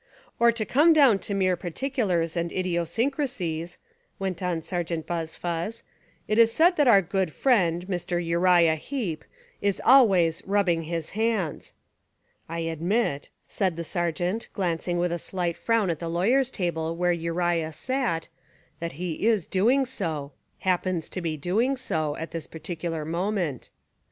"Or 0.39 0.51
to 0.53 0.65
come 0.65 0.93
down 0.93 1.19
to 1.19 1.35
mere 1.35 1.55
particulars 1.55 2.35
and 2.35 2.49
idiosyncracies," 2.51 3.77
went 4.17 4.41
on 4.41 4.63
Sergeant 4.63 5.05
Buzfuz, 5.05 5.83
"it 6.27 6.39
is 6.39 6.51
said 6.51 6.75
that 6.77 6.87
our 6.87 7.03
good 7.03 7.31
friend, 7.31 7.85
Mr. 7.87 8.13
Uriah 8.13 8.77
Heep, 8.77 9.23
213 9.61 9.67
Essays 9.69 9.79
and 9.79 9.87
Literary 9.87 10.31
Studies 10.31 10.37
is 10.37 10.41
always 10.41 10.47
'rubbing 10.47 10.83
his 10.89 11.09
hands.'" 11.11 11.73
("I 12.49 12.59
admit," 12.61 13.29
said 13.47 13.75
the 13.75 13.83
Sergeant 13.83 14.47
glancing 14.53 14.97
with 14.97 15.11
a 15.11 15.19
slight 15.19 15.55
frown 15.55 15.91
at 15.91 15.99
the 15.99 16.09
lawyer's 16.09 16.49
table 16.49 16.95
where 16.95 17.11
Uriah 17.11 17.71
sat, 17.71 18.27
"that 18.79 18.93
he 18.93 19.27
is 19.27 19.45
doing 19.45 19.85
so,— 19.85 20.31
happens 20.69 21.09
to 21.09 21.21
be 21.21 21.37
doing 21.37 21.77
so,— 21.77 22.15
at 22.15 22.31
this 22.31 22.47
particular 22.47 23.05
moment.") 23.05 23.69